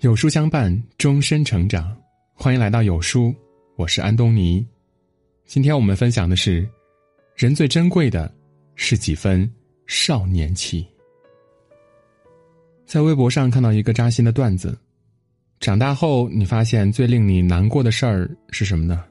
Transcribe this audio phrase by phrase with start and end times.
[0.00, 1.94] 有书相伴，终身成长。
[2.32, 3.34] 欢迎来到有书，
[3.76, 4.66] 我是安东尼。
[5.44, 6.66] 今天我们分享的是：
[7.36, 8.34] 人最珍贵的
[8.76, 9.46] 是几分
[9.86, 10.86] 少年气。
[12.86, 14.74] 在微博上看到一个扎心的段子：
[15.60, 19.04] 长大后，你发现最令你难过的事儿是什么呢？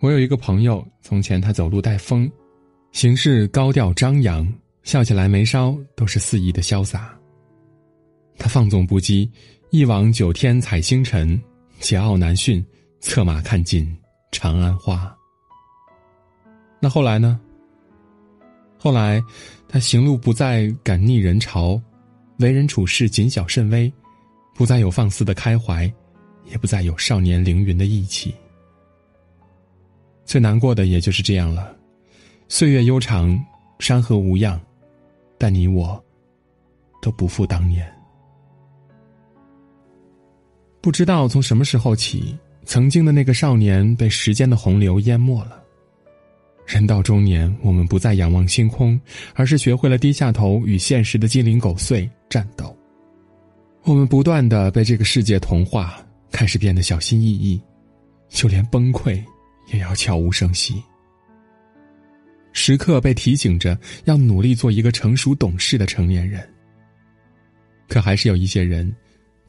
[0.00, 2.30] 我有一个朋友，从前他走路带风，
[2.92, 4.46] 行事高调张扬，
[4.82, 7.18] 笑起来眉梢都是肆意的潇洒。
[8.40, 9.28] 他放纵不羁，
[9.68, 11.38] 一往九天采星辰，
[11.78, 12.64] 桀骜难驯，
[12.98, 13.94] 策马看尽
[14.32, 15.14] 长安花。
[16.80, 17.38] 那后来呢？
[18.78, 19.22] 后来，
[19.68, 21.78] 他行路不再敢逆人潮，
[22.38, 23.92] 为人处事谨小慎微，
[24.54, 25.84] 不再有放肆的开怀，
[26.46, 28.34] 也不再有少年凌云的义气。
[30.24, 31.76] 最难过的也就是这样了，
[32.48, 33.38] 岁月悠长，
[33.80, 34.58] 山河无恙，
[35.36, 36.02] 但你我
[37.02, 37.99] 都不复当年。
[40.80, 45.62] 不知道从什么时候起，曾经的那个少年被时间的洪流淹没了。
[46.66, 48.98] 人到中年，我们不再仰望星空，
[49.34, 52.74] 而是学会了低下头与现实的鸡零狗碎战斗。
[53.82, 56.00] 我们不断的被这个世界同化，
[56.30, 57.60] 开始变得小心翼翼，
[58.28, 59.22] 就连崩溃
[59.72, 60.82] 也要悄无声息。
[62.52, 66.48] 时刻被提醒着要努力做一个成熟懂事的成年人。
[67.88, 68.90] 可还是有一些人。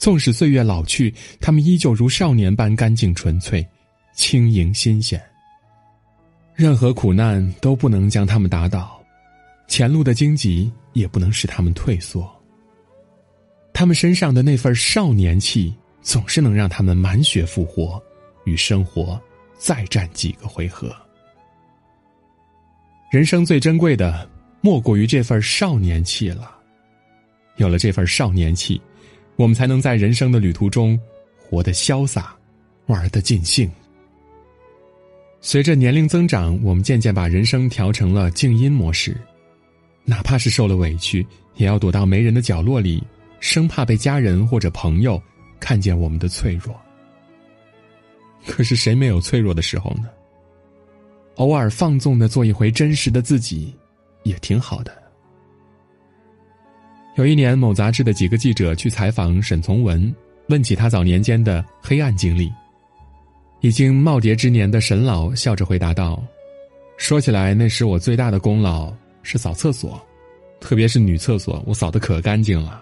[0.01, 3.63] 纵使岁月老去，他们依旧如少年般干净纯粹、
[4.15, 5.21] 轻盈新鲜。
[6.55, 8.99] 任何苦难都不能将他们打倒，
[9.67, 12.27] 前路的荆棘也不能使他们退缩。
[13.75, 18.01] 他们身上的那份少年气，总是能让他们满血复活，
[18.45, 19.21] 与生活
[19.55, 20.91] 再战几个回合。
[23.11, 24.27] 人生最珍贵的，
[24.61, 26.57] 莫过于这份少年气了。
[27.57, 28.81] 有了这份少年气。
[29.41, 30.99] 我们才能在人生的旅途中
[31.35, 32.37] 活得潇洒，
[32.85, 33.67] 玩得尽兴。
[35.39, 39.19] 随着年龄增长，我们渐渐把人生调成了静音模式，
[40.05, 43.03] 哪怕是受了委屈，也要躲到没人的角落里，
[43.39, 45.19] 生怕被家人或者朋友
[45.59, 46.79] 看见我们的脆弱。
[48.45, 50.07] 可是谁没有脆弱的时候呢？
[51.37, 53.73] 偶尔放纵的做一回真实的自己，
[54.21, 55.00] 也挺好的。
[57.15, 60.13] 有一年，某杂志的几个记者去采访沈从文，
[60.47, 62.51] 问起他早年间的黑暗经历。
[63.59, 66.23] 已经耄耋之年的沈老笑着回答道
[66.97, 68.91] ：“说起来，那时我最大的功劳
[69.23, 70.01] 是扫厕所，
[70.59, 72.81] 特别是女厕所，我扫的可干净了。”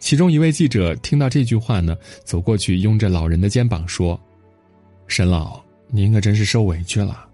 [0.00, 4.20] 其中一位记者听到这句话呢，走过去拥着老人的肩膀说
[5.06, 7.26] ：“沈老，您可真是受委屈了。”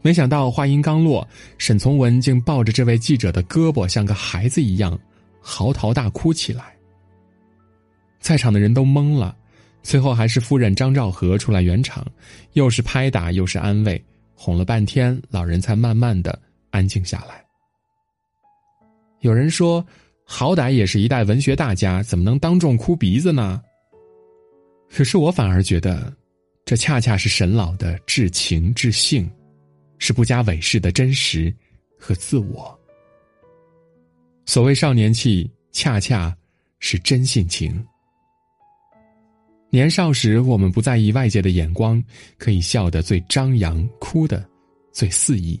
[0.00, 1.26] 没想到话音刚落，
[1.58, 4.98] 沈从文竟抱着这位记者的胳膊，像个孩子一样
[5.40, 6.76] 嚎啕大哭起来。
[8.20, 9.36] 在场的人都懵了，
[9.82, 12.06] 最后还是夫人张兆和出来圆场，
[12.52, 14.02] 又是拍打又是安慰，
[14.34, 16.38] 哄了半天，老人才慢慢的
[16.70, 17.44] 安静下来。
[19.20, 19.84] 有人说，
[20.24, 23.60] 好歹也是一代文学大家，怎么能当众哭鼻子呢？
[24.90, 26.12] 可是我反而觉得，
[26.64, 29.28] 这恰恰是沈老的至情至性。
[29.98, 31.54] 是不加伪饰的真实
[31.98, 32.78] 和自我。
[34.46, 36.36] 所谓少年气，恰恰
[36.78, 37.84] 是真性情。
[39.70, 42.02] 年少时，我们不在意外界的眼光，
[42.38, 44.42] 可以笑得最张扬，哭得
[44.92, 45.60] 最肆意。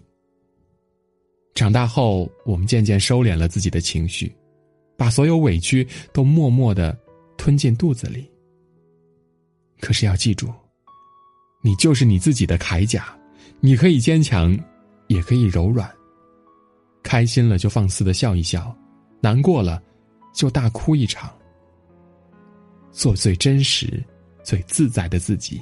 [1.54, 4.32] 长大后，我们渐渐收敛了自己的情绪，
[4.96, 6.96] 把所有委屈都默默的
[7.36, 8.30] 吞进肚子里。
[9.80, 10.48] 可是要记住，
[11.60, 13.17] 你就是你自己的铠甲。
[13.60, 14.56] 你可以坚强，
[15.08, 15.90] 也可以柔软。
[17.02, 18.76] 开心了就放肆的笑一笑，
[19.20, 19.82] 难过了
[20.34, 21.32] 就大哭一场。
[22.90, 24.02] 做最真实、
[24.42, 25.60] 最自在的自己，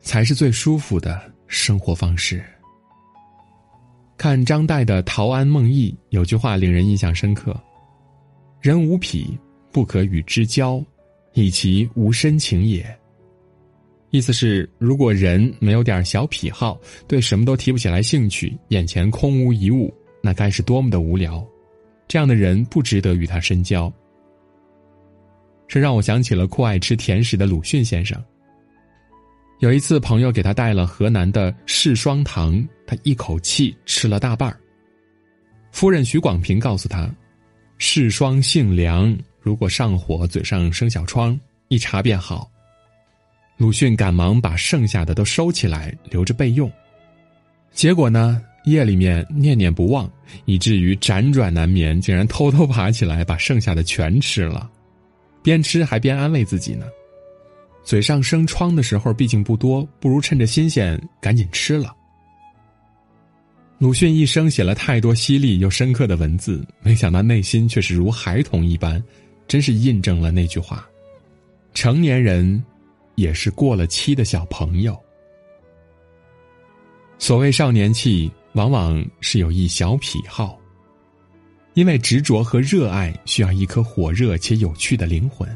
[0.00, 2.44] 才是最舒服的生活方式。
[4.16, 7.54] 看张岱的《陶庵梦忆》，有句话令人印象深刻
[8.60, 9.38] ：“人无癖，
[9.70, 10.82] 不可与之交，
[11.34, 12.84] 以其无深情也。”
[14.10, 19.92] 意思是，如果人没有点小癖好，对什么都提不起来兴趣，眼前空无一物，
[20.22, 21.44] 那该是多么的无聊！
[22.08, 23.92] 这样的人不值得与他深交。
[25.66, 28.22] 这让我想起了酷爱吃甜食的鲁迅先生。
[29.58, 34.56] 有一次，朋友给他带了河南的柿霜糖，他一口气吃了大半儿。
[35.72, 37.12] 夫人徐广平告诉他，
[37.78, 41.38] 柿霜性凉，如果上火，嘴上生小疮，
[41.68, 42.48] 一查便好。
[43.56, 46.70] 鲁迅赶忙把剩下的都收起来，留着备用。
[47.72, 50.10] 结果呢，夜里面念念不忘，
[50.44, 54.70] 以至于辗转难眠，竟然偷偷爬起来把剩下的全吃了。
[55.42, 56.86] 边吃还边安慰自己呢。
[57.82, 61.94] 嘴上生疮的时候毕竟不多，不如趁着新鲜赶紧吃了。
[63.78, 69.02] 鲁迅一生写了太多犀利又深刻的文字，没想到内心却是如孩童一般，
[69.46, 70.86] 真是印证了那句话：
[71.74, 72.62] 成年人
[73.16, 74.96] 也是过了期的小朋友。
[77.18, 80.58] 所谓少年气，往往是有一小癖好。
[81.74, 85.46] 因为执着和热爱需要一颗火热且有趣的灵魂。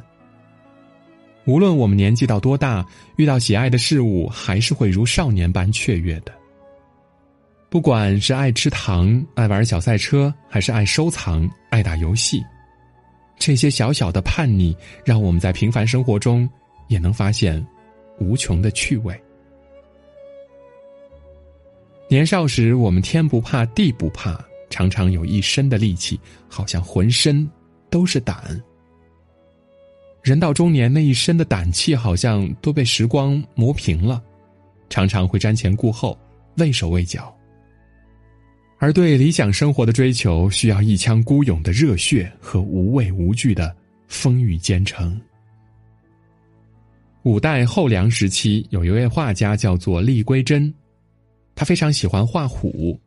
[1.46, 2.84] 无论我们年纪到多大，
[3.16, 6.32] 遇到喜爱的事物，还是会如少年般雀跃的。
[7.70, 12.44] 不管是爱吃糖、爱玩小赛车，还是爱收藏、爱打游戏，
[13.38, 16.46] 这些小小的叛逆，让我们在平凡生活中
[16.90, 17.64] 也能发现
[18.18, 19.18] 无穷的趣味。
[22.08, 27.48] 年少时，我们天不怕地不怕，常常有一身的力气，好像浑身
[27.88, 28.60] 都是胆。
[30.20, 34.20] 人到中年，那一身的胆气好像都被时光磨平了，
[34.88, 36.18] 常常会瞻前顾后，
[36.56, 37.32] 畏手畏脚。
[38.80, 43.72] 而对理想生活的追求，需要一腔孤勇的热血和无畏无惧的
[44.08, 45.20] 风雨兼程。
[47.22, 50.72] 五代后梁时期，有一位画家叫做厉归真，
[51.54, 52.98] 他非常喜欢画虎，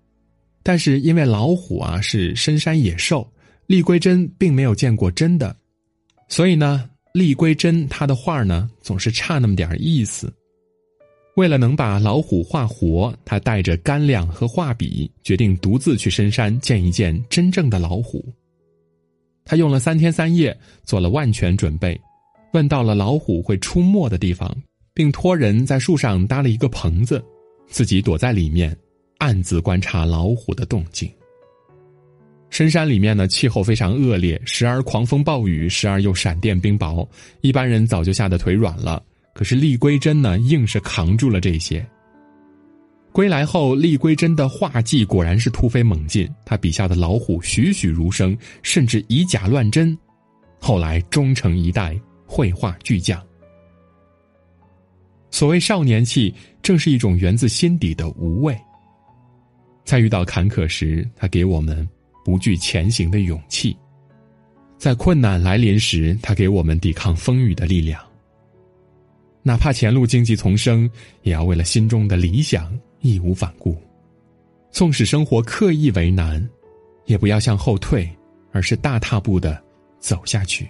[0.62, 3.28] 但是因为老虎啊是深山野兽，
[3.66, 5.56] 厉归真并没有见过真的，
[6.28, 10.32] 所以呢，厉归真他的画呢总是差那么点意思。
[11.36, 18.24] 为了能把老虎画活，他带着干粮和画笔，决定独自去深山见一见真正的老虎。
[19.44, 22.00] 他用了三天三夜，做了万全准备，
[22.54, 24.56] 问到了老虎会出没的地方，
[24.94, 27.24] 并托人在树上搭了一个棚子，
[27.68, 28.76] 自己躲在里面，
[29.18, 31.10] 暗自观察老虎的动静。
[32.52, 37.08] 深山里面呢，气候非常恶劣，时而狂风暴雨，时而又闪电冰雹，
[37.42, 39.02] 一般人早就吓得腿软了。
[39.34, 41.84] 可是厉归真呢，硬是扛住了这些。
[43.12, 49.98] 归来后，厉归真的画技果然是突飞猛进，他笔下的老虎栩栩如生，甚至以假乱真，
[50.60, 53.22] 后来终成一代绘画巨匠。
[55.32, 58.58] 所谓少年气，正是一种源自心底的无畏。
[59.84, 61.88] 在遇到坎坷时，他给我们
[62.24, 63.76] 不惧前行的勇气；
[64.78, 68.00] 在困难来临时，他给我们抵抗风雨的力量。
[69.42, 70.90] 哪怕前路荆棘丛生，
[71.24, 73.76] 也要为了心中的理想义无反顾。
[74.72, 76.48] 纵使生活刻意为难，
[77.06, 78.10] 也不要向后退，
[78.52, 79.62] 而是大踏步的
[80.00, 80.68] 走下去。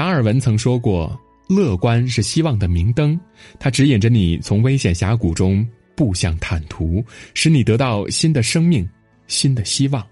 [0.00, 1.14] 达尔文曾说过
[1.46, 3.20] ：“乐观是希望的明灯，
[3.58, 7.04] 它指引着你从危险峡谷中步向坦途，
[7.34, 8.88] 使你得到新的生命、
[9.26, 10.02] 新的希望。”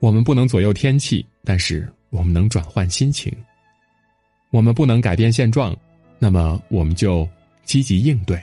[0.00, 3.34] 我们不能左右天气，但是我们能转换心情。
[4.50, 5.74] 我们不能改变现状，
[6.18, 7.26] 那么我们就
[7.64, 8.38] 积极应对。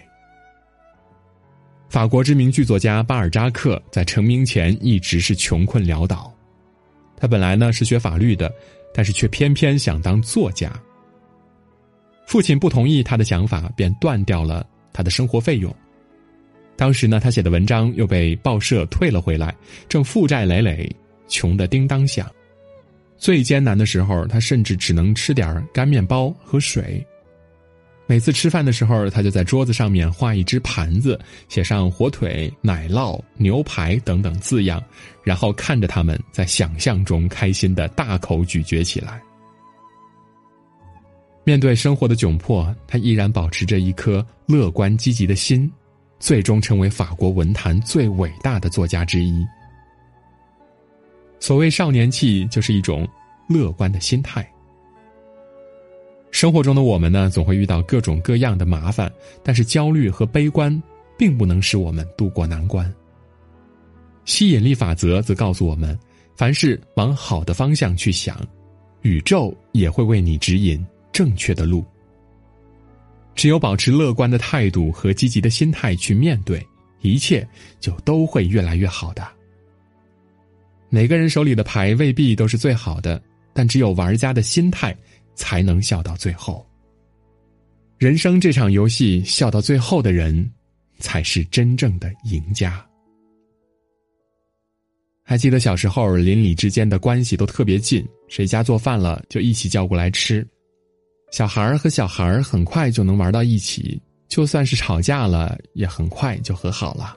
[1.87, 6.33] 法国知名剧作家巴尔扎克在成名前一直是穷困潦倒，
[7.15, 8.51] 他本来呢是学法律的，
[8.93, 10.71] 但是却偏偏想当作家。
[12.25, 15.73] 父亲不同意他的想法，便断掉了他的生活费用。
[16.77, 19.55] 当时呢，他写的文章又被报社退了回来，
[19.89, 20.89] 正负债累累，
[21.27, 22.29] 穷得叮当响。
[23.17, 27.05] 最艰难的时候，他甚至只能吃点干面包和水。
[28.11, 34.83] 每次吃饭的时候，他就在桌子上面画一只盘子，写上火腿、奶酪、牛排等等字样，
[35.23, 39.21] 然后看着他们在想象中开心的大口咀嚼起来。
[41.45, 45.71] 面对生活的窘迫，他依然保持着一颗乐观积极的心，
[46.19, 49.41] 最终成为法国文坛最伟大的作家之一。
[51.39, 53.07] 所谓少年气，就是一种
[53.47, 54.45] 乐观的心态。
[56.31, 59.11] 生活中的我们呢，总会遇到各种各样的麻烦，
[59.43, 60.81] 但是焦虑和悲观
[61.17, 62.91] 并不能使我们渡过难关。
[64.25, 65.97] 吸引力法则则告诉我们，
[66.35, 68.39] 凡是往好的方向去想，
[69.01, 71.83] 宇宙也会为你指引正确的路。
[73.35, 76.65] 只有保持乐观的态度和积极的心态去面对，
[77.01, 77.47] 一切
[77.79, 79.27] 就都会越来越好的。
[80.89, 83.21] 每个人手里的牌未必都是最好的，
[83.53, 84.95] 但只有玩家的心态
[85.35, 86.65] 才能笑到最后。
[87.97, 90.49] 人生这场游戏，笑到最后的人，
[90.99, 92.83] 才是真正的赢家。
[95.23, 100.45] 还记得小时候，邻里之间的关系都特别近，谁家做饭了就一起叫过来吃，
[101.31, 107.15] 小孩儿和小孩儿很快就能玩到一起，就算是吵架了，也很快就和好了。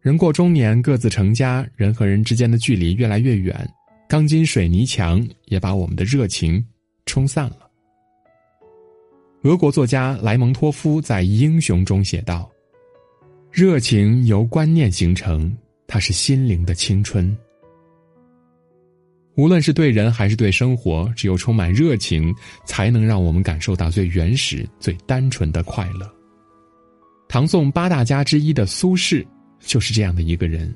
[0.00, 3.68] 人过中年，各自成家，人和人之间的距离越来越远，
[4.08, 6.64] 钢筋水泥墙也把我们的热情
[7.06, 7.68] 冲散了。
[9.42, 12.48] 俄国作家莱蒙托夫在《英雄》中写道
[13.50, 17.36] ：“热情由观念形成，它是心灵的青春。
[19.36, 22.34] 无论是对人还是对生活，只有充满热情，
[22.64, 26.10] 才能让我们感受到最原始、最单纯的快乐。”
[27.28, 29.26] 唐宋八大家之一的苏轼
[29.60, 30.72] 就是这样的一个人。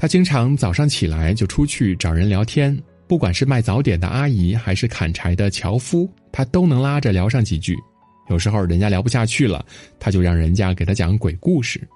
[0.00, 2.74] 他经常早上起来就出去找人聊天，
[3.06, 7.76] 不管是卖早点的阿姨，还是砍柴的樵夫，他都能拉着聊上几句。
[8.30, 9.62] 有时候人家聊不下去了，
[9.98, 11.86] 他就让人家给他讲鬼故事。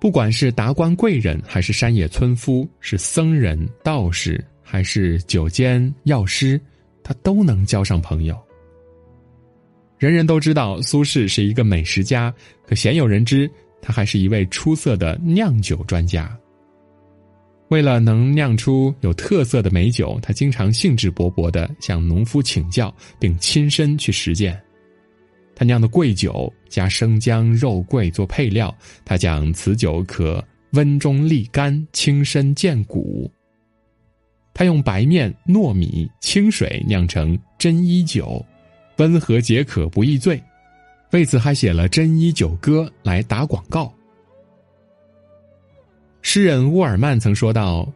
[0.00, 6.60] 不管是达官贵人，还是山野村夫，是僧人、道士，还是酒监药师，
[7.02, 8.38] 他都能交上朋友。
[9.98, 12.32] 人人都知道苏轼是一个美食家，
[12.64, 13.50] 可鲜有人知
[13.82, 16.38] 他还是一位出色的酿酒专家。
[17.68, 24.60] 为了能酿出有特色的美酒，他经常兴致勃勃的向农夫请教，并亲身去实践。
[25.56, 33.30] 他酿的贵酒加生姜、肉桂做配料，他讲此酒可温中利肝、清身健骨。
[34.52, 38.44] 他用白面、糯米、清水酿成真一酒，
[38.98, 40.40] 温和解渴，不易醉。
[41.12, 43.92] 为此还写了《真一酒歌》来打广告。
[46.26, 47.86] 诗人乌尔曼曾说道：“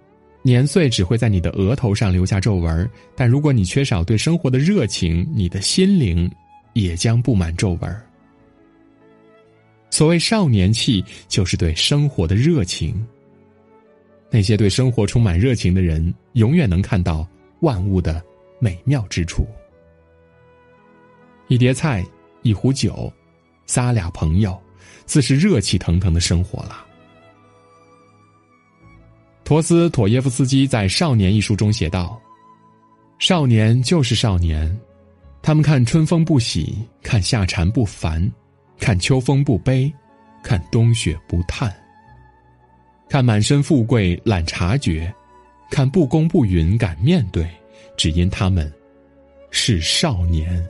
[0.44, 6.30] 年岁只会在你的额头上留下皱纹，但如果你缺少对生活的热情，你的心灵
[6.74, 8.02] 也将布满皱纹。”
[9.90, 12.94] 所谓少年气，就是对生活的热情。
[14.30, 17.26] 那些对生活充满热情的人，永远能看到
[17.60, 18.22] 万物的
[18.60, 19.48] 美妙之处。
[21.48, 22.04] 一碟菜，
[22.42, 23.10] 一壶酒，
[23.64, 24.56] 仨俩朋友，
[25.06, 26.84] 自是热气腾腾的生活了。
[29.48, 32.20] 陀思妥耶夫斯基在《少年》一书中写道
[33.18, 34.78] ：“少年就是少年，
[35.40, 38.30] 他们看春风不喜，看夏蝉不烦，
[38.78, 39.90] 看秋风不悲，
[40.42, 41.74] 看冬雪不叹，
[43.08, 45.10] 看满身富贵懒察觉，
[45.70, 47.48] 看不公不允敢面对，
[47.96, 48.70] 只因他们
[49.50, 50.62] 是少年。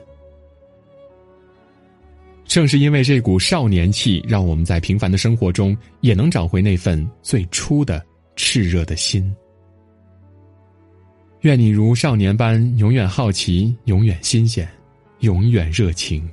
[2.45, 8.01] 正是因为这股少年气，让我们在平凡的生活中也能找回那份最初的。”
[8.39, 9.35] 炽热的心，
[11.41, 14.65] 愿你如少年般永远好奇，永远新鲜，
[15.19, 16.27] 永远热情。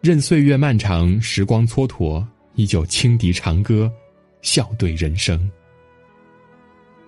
[0.00, 3.90] 任岁月漫长，时光蹉跎，依旧轻笛长歌，
[4.42, 5.48] 笑对人生。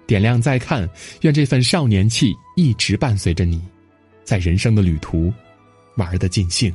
[0.07, 0.89] 点亮再看，
[1.23, 3.61] 愿这份少年气一直伴随着你，
[4.23, 5.31] 在人生的旅途
[5.97, 6.73] 玩得尽兴。